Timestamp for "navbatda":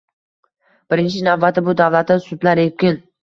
1.27-1.63